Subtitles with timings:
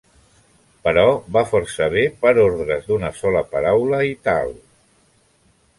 [0.87, 1.03] Però
[1.35, 4.53] va força bé per ordres d'una sola paraula i tal.